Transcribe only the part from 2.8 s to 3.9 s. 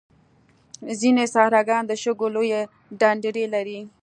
ډنډرې لري.